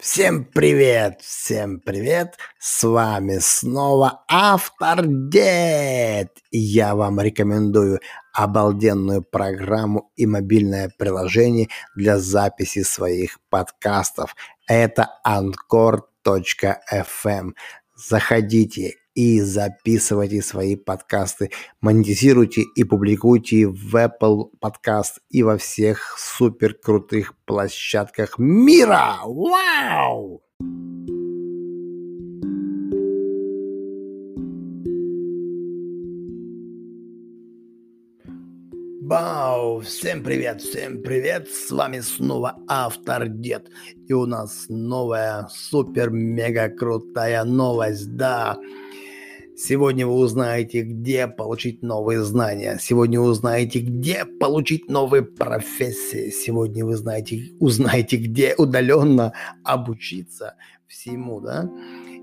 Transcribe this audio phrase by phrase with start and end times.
[0.00, 6.38] Всем привет, всем привет, с вами снова Автор Дед.
[6.52, 7.98] Я вам рекомендую
[8.32, 11.66] обалденную программу и мобильное приложение
[11.96, 14.36] для записи своих подкастов.
[14.68, 15.94] Это Anchor.fm.
[17.96, 26.74] Заходите и записывайте свои подкасты, монетизируйте и публикуйте в Apple Podcast и во всех супер
[26.74, 29.16] крутых площадках мира.
[29.24, 30.40] Вау!
[39.02, 39.80] Бау!
[39.80, 41.48] Всем привет, всем привет!
[41.48, 43.68] С вами снова Автор Дед.
[44.06, 48.56] И у нас новая супер-мега крутая новость, да!
[49.60, 52.78] Сегодня вы узнаете, где получить новые знания.
[52.80, 56.30] Сегодня вы узнаете, где получить новые профессии.
[56.30, 59.32] Сегодня вы знаете, узнаете, где удаленно
[59.64, 60.54] обучиться
[60.86, 61.68] всему, да?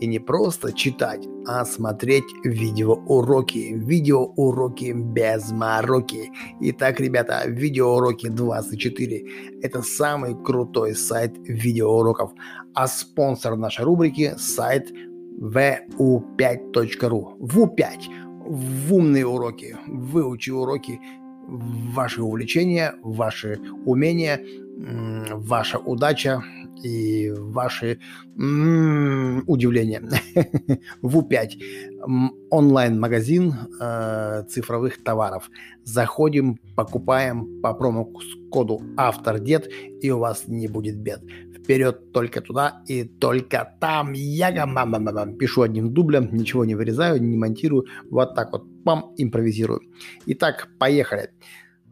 [0.00, 3.74] И не просто читать, а смотреть видеоуроки.
[3.74, 6.30] Видеоуроки без мороки.
[6.62, 9.60] Итак, ребята, видеоуроки 24.
[9.60, 12.32] Это самый крутой сайт видеоуроков.
[12.74, 14.88] А спонсор нашей рубрики– сайт
[15.40, 17.38] vu5.ru.
[17.40, 17.82] VU5.
[18.46, 19.76] В умные уроки.
[19.86, 21.00] Выучи уроки,
[21.48, 24.40] ваши увлечения, ваши умения,
[24.76, 26.42] ваша удача
[26.82, 27.98] и ваши
[28.36, 30.02] удивления.
[31.02, 31.50] ВУ5.
[32.50, 35.50] Онлайн-магазин э, цифровых товаров.
[35.82, 39.68] Заходим, покупаем по промокоду «Автор-дед»
[40.00, 41.20] и у вас не будет бед
[41.68, 44.14] вперед только туда и только там.
[44.14, 49.80] Я мама пишу одним дублем, ничего не вырезаю, не монтирую, вот так вот, пам, импровизирую.
[50.26, 51.28] Итак, поехали.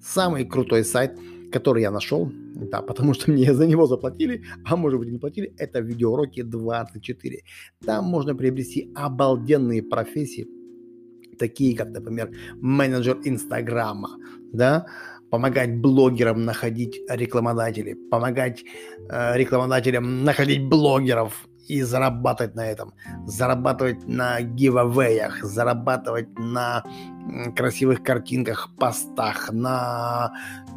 [0.00, 1.18] Самый крутой сайт,
[1.52, 2.32] который я нашел,
[2.70, 7.42] да, потому что мне за него заплатили, а может быть не платили, это видеоуроки 24.
[7.84, 10.46] Там можно приобрести обалденные профессии,
[11.38, 12.30] такие как, например,
[12.62, 14.08] менеджер Инстаграма,
[14.52, 14.86] да,
[15.30, 18.64] помогать блогерам находить рекламодателей, помогать
[19.10, 22.94] э, рекламодателям находить блогеров и зарабатывать на этом,
[23.26, 26.84] зарабатывать на гивавеях, зарабатывать на
[27.56, 30.32] красивых картинках, постах, на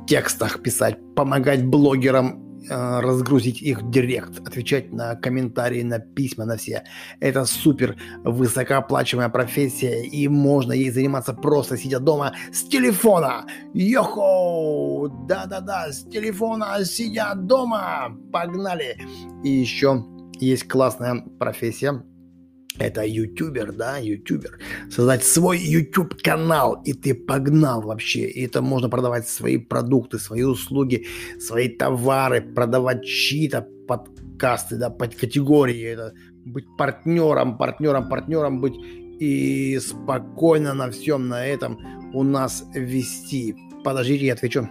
[0.07, 6.83] текстах писать, помогать блогерам разгрузить их директ, отвечать на комментарии, на письма, на все.
[7.19, 13.45] Это супер высокооплачиваемая профессия, и можно ей заниматься просто сидя дома с телефона.
[13.73, 15.09] Йохо!
[15.27, 18.17] Да-да-да, с телефона сидя дома.
[18.31, 18.97] Погнали!
[19.43, 20.03] И еще
[20.39, 22.03] есть классная профессия,
[22.77, 24.59] это ютубер, да, ютубер.
[24.89, 28.29] Создать свой YouTube канал, и ты погнал вообще.
[28.29, 31.07] И это можно продавать свои продукты, свои услуги,
[31.39, 35.83] свои товары, продавать чьи-то подкасты, да, под категории.
[35.83, 36.13] Это
[36.45, 38.75] быть партнером, партнером, партнером быть
[39.19, 41.77] и спокойно на всем на этом
[42.13, 43.55] у нас вести.
[43.83, 44.69] Подождите, я отвечу.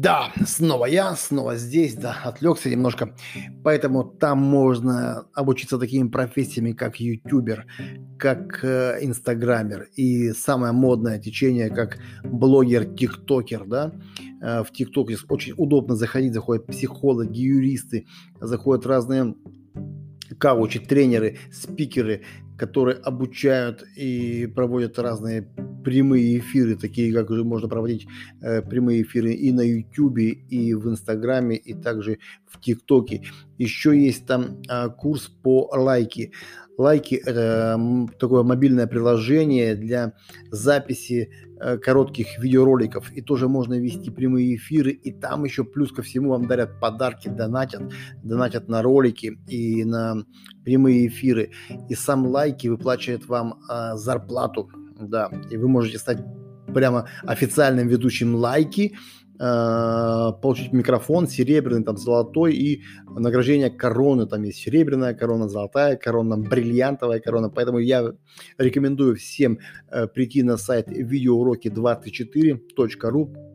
[0.00, 3.14] Да, снова я, снова здесь, да, отвлекся немножко.
[3.62, 7.66] Поэтому там можно обучиться таким профессиями, как ютубер,
[8.18, 13.92] как э, инстаграмер и самое модное течение, как блогер-тиктокер, да.
[14.40, 18.06] Э, в тиктоке очень удобно заходить, заходят психологи, юристы,
[18.40, 19.34] заходят разные
[20.40, 22.22] каучи, тренеры, спикеры,
[22.56, 25.42] которые обучают и проводят разные
[25.84, 28.06] прямые эфиры, такие как уже можно проводить
[28.42, 33.22] э, прямые эфиры и на YouTube, и в Инстаграме, и также в ТикТоке.
[33.58, 36.32] Еще есть там э, курс по лайки.
[36.80, 37.78] Лайки– это
[38.18, 40.14] такое мобильное приложение для
[40.50, 41.30] записи
[41.60, 43.12] э, коротких видеороликов.
[43.12, 44.92] И тоже можно вести прямые эфиры.
[44.92, 47.82] И там еще плюс ко всему вам дарят подарки, донатят.
[48.22, 50.24] Донатят на ролики и на
[50.64, 51.50] прямые эфиры.
[51.90, 54.70] И сам лайки выплачивает вам э, зарплату.
[54.98, 56.24] Да, и вы можете стать
[56.72, 58.96] прямо официальным ведущим лайки–
[59.42, 64.26] Э, получить микрофон серебряный, там, золотой и награждение короны.
[64.26, 67.48] Там есть серебряная корона, золотая корона, бриллиантовая корона.
[67.48, 68.12] Поэтому я
[68.58, 69.58] рекомендую всем
[69.90, 73.49] э, прийти на сайт видеоуроки24.ру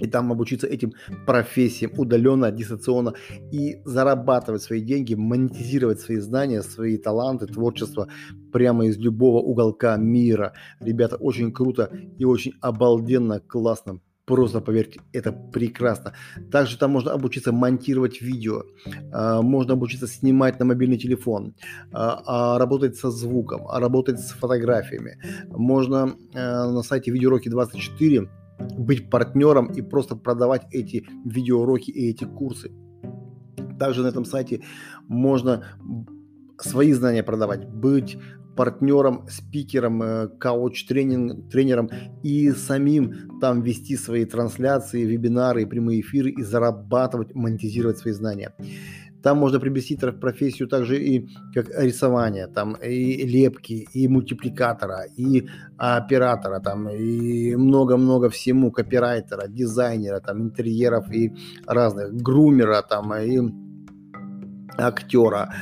[0.00, 0.92] и там обучиться этим
[1.26, 3.14] профессиям удаленно, дистанционно
[3.52, 8.08] и зарабатывать свои деньги, монетизировать свои знания, свои таланты, творчество
[8.52, 10.52] прямо из любого уголка мира.
[10.80, 16.12] Ребята, очень круто и очень обалденно, классно Просто поверьте, это прекрасно.
[16.52, 18.64] Также там можно обучиться монтировать видео,
[19.10, 21.54] а, можно обучиться снимать на мобильный телефон,
[21.92, 25.18] а, а, работать со звуком, работать с фотографиями.
[25.48, 28.28] Можно на сайте Видеоуроки 24
[28.58, 32.72] быть партнером и просто продавать эти видеоуроки и эти курсы.
[33.78, 34.62] Также на этом сайте
[35.06, 35.64] можно
[36.58, 38.18] свои знания продавать, быть
[38.56, 41.90] партнером, спикером, э, кауч-тренером
[42.24, 48.52] и самим там вести свои трансляции, вебинары прямые эфиры и зарабатывать, монетизировать свои знания.
[49.28, 55.46] Там можно приобрести профессию также и как рисование, там и лепки, и мультипликатора, и
[55.76, 61.34] оператора, там и много-много всему, копирайтера, дизайнера, там интерьеров и
[61.66, 63.38] разных, грумера, там и
[64.78, 65.54] актера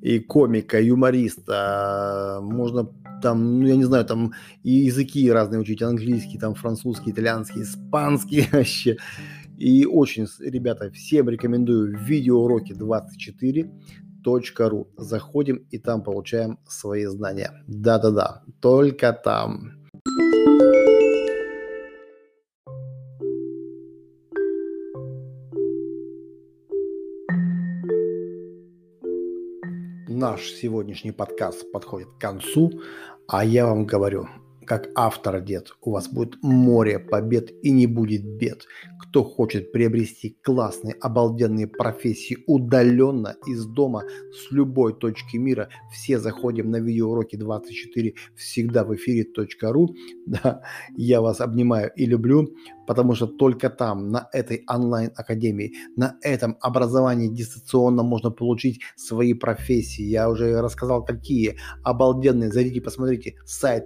[0.00, 2.88] и комика, юмориста, можно
[3.20, 4.32] там, ну, я не знаю, там
[4.62, 8.96] и языки разные учить, английский, там, французский, итальянский, испанский вообще.
[9.60, 14.86] И очень, ребята, всем рекомендую видеоуроки 24.ru.
[14.96, 17.52] Заходим и там получаем свои знания.
[17.66, 19.80] Да-да-да, только там.
[30.20, 32.70] наш сегодняшний подкаст подходит к концу,
[33.26, 34.28] а я вам говорю,
[34.70, 38.66] как автор дед, у вас будет море побед и не будет бед.
[39.00, 46.70] Кто хочет приобрести классные, обалденные профессии удаленно из дома с любой точки мира, все заходим
[46.70, 49.88] на видеоуроки 24 всегда в эфире.ру.
[50.26, 50.62] Да,
[50.96, 52.54] я вас обнимаю и люблю
[52.90, 60.02] потому что только там, на этой онлайн-академии, на этом образовании дистанционно можно получить свои профессии.
[60.02, 62.50] Я уже рассказал, какие обалденные.
[62.50, 63.84] Зайдите, посмотрите сайт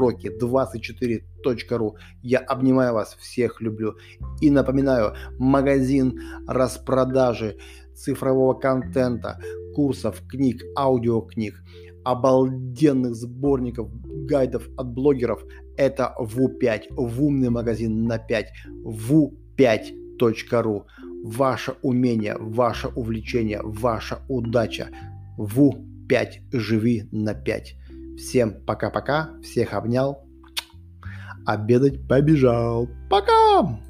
[0.00, 1.92] видеоуроки 24.ru.
[2.22, 3.96] Я обнимаю вас, всех люблю.
[4.40, 7.56] И напоминаю, магазин распродажи
[7.94, 9.38] цифрового контента,
[9.74, 11.62] курсов, книг, аудиокниг,
[12.04, 13.88] обалденных сборников,
[14.26, 15.44] гайдов от блогеров–
[15.76, 18.46] это ВУ5, в умный магазин на 5,
[18.84, 20.82] wu5.ru.
[21.22, 24.88] Ваше умение, ваше увлечение, ваша удача.
[25.38, 27.79] ВУ5, живи на 5.
[28.20, 30.28] Всем пока-пока, всех обнял,
[31.46, 32.86] обедать побежал.
[33.08, 33.80] Пока!